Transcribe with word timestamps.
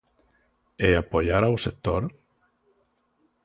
E 0.87 0.89
apoiar 1.01 1.43
ao 1.45 1.55
sector? 1.65 2.03